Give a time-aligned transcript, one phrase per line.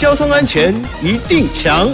[0.00, 1.86] 交通安全一定强。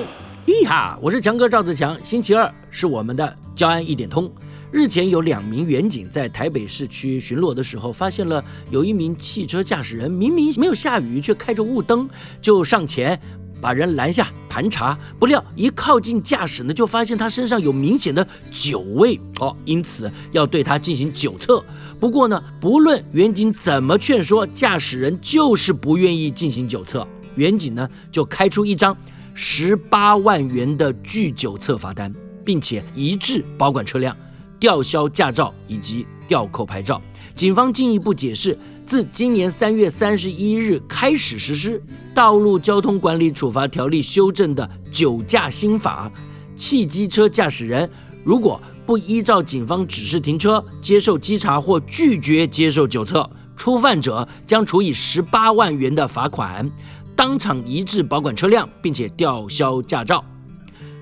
[0.46, 1.98] 咿哈，我是强哥赵自强。
[2.04, 4.32] 星期二是我们的交安一点通。
[4.70, 12.08] 日前有两名员警在台北市区巡逻的时候，发现了有一名汽车驾驶人明明没有下雨，却开着雾灯，
[12.40, 13.20] 就上前。
[13.58, 21.64] 把人拦下盘查，不料一靠近驾驶呢，就发现他身上有明显的酒味哦，因此要对他进行酒测。
[21.98, 27.08] 不过呢，不论员警怎么劝说，驾驶人就是不愿意进行酒测。
[27.36, 28.96] 员警呢就开出一张
[29.32, 32.12] 十八万元的拒酒测罚单，
[32.44, 34.16] 并且一致保管车辆、
[34.58, 37.00] 吊销驾照以及吊扣牌照。
[37.34, 38.58] 警方进一步解释。
[38.86, 41.76] 自今年三月三十一日开始实施
[42.14, 46.08] 《道路交通管理处罚条例》修正的酒驾新法，
[46.54, 47.90] 汽机车驾驶人
[48.22, 56.70] 如果不依照警方指示停车、接受稽查或拒绝接受酒测，初犯者将处以十八万元的罚款，
[57.16, 60.22] 当场移置保管车辆，并且吊销驾照。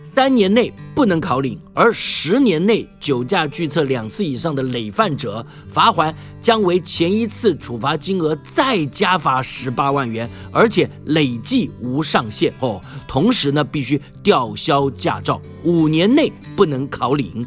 [0.02, 12.80] 三年内不能考领，而十年内酒驾拒测两次以上的累犯者，罚还将为前一次处罚金额再加罚十八万元，而且累计无上限哦。
[13.08, 17.44] 同时呢，必须吊销驾照，五年内不能考领。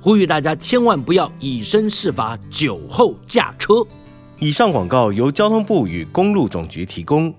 [0.00, 3.86] 呼吁大家千万不要以身试法，酒后驾车。
[4.40, 7.32] 以上广告由交通部与公路总局提供。